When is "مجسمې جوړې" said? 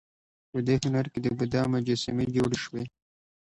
1.73-2.59